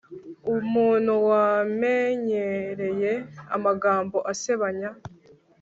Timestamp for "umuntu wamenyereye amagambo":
0.55-4.17